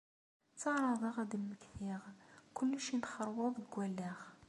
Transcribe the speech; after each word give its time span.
Ttaɛraḍeɣ 0.53 1.15
ad 1.23 1.27
d-mmektiɣ, 1.31 2.01
kullec 2.55 2.85
yenxarweḍ 2.91 3.51
deg 3.59 3.69
wallaɣ. 3.77 4.19